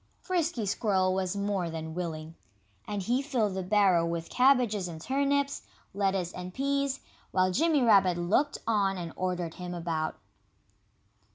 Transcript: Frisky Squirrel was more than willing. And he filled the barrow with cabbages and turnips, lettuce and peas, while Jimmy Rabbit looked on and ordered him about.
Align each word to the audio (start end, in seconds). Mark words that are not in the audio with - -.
Frisky 0.19 0.65
Squirrel 0.65 1.13
was 1.13 1.35
more 1.35 1.69
than 1.69 1.93
willing. 1.93 2.33
And 2.87 3.03
he 3.03 3.21
filled 3.21 3.53
the 3.53 3.61
barrow 3.61 4.03
with 4.03 4.31
cabbages 4.31 4.87
and 4.87 4.99
turnips, 4.99 5.61
lettuce 5.93 6.31
and 6.31 6.51
peas, 6.55 7.01
while 7.29 7.51
Jimmy 7.51 7.83
Rabbit 7.83 8.17
looked 8.17 8.57
on 8.65 8.97
and 8.97 9.13
ordered 9.15 9.53
him 9.53 9.75
about. 9.75 10.15